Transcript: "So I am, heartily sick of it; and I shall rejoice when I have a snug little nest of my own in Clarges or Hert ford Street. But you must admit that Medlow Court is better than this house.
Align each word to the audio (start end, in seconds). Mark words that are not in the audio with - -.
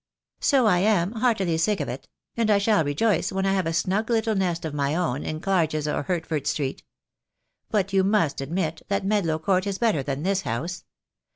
"So 0.39 0.65
I 0.65 0.79
am, 0.79 1.11
heartily 1.11 1.59
sick 1.59 1.79
of 1.79 1.87
it; 1.87 2.07
and 2.35 2.49
I 2.49 2.57
shall 2.57 2.83
rejoice 2.83 3.31
when 3.31 3.45
I 3.45 3.53
have 3.53 3.67
a 3.67 3.71
snug 3.71 4.09
little 4.09 4.33
nest 4.33 4.65
of 4.65 4.73
my 4.73 4.95
own 4.95 5.21
in 5.23 5.39
Clarges 5.39 5.87
or 5.87 6.01
Hert 6.01 6.25
ford 6.25 6.47
Street. 6.47 6.81
But 7.69 7.93
you 7.93 8.03
must 8.03 8.41
admit 8.41 8.81
that 8.87 9.05
Medlow 9.05 9.37
Court 9.39 9.67
is 9.67 9.77
better 9.77 10.01
than 10.01 10.23
this 10.23 10.41
house. 10.41 10.85